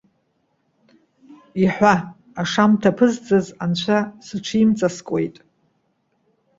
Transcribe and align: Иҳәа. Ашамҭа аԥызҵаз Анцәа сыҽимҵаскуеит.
Иҳәа. 1.63 1.93
Ашамҭа 2.41 2.89
аԥызҵаз 2.95 3.47
Анцәа 3.63 3.97
сыҽимҵаскуеит. 4.25 5.35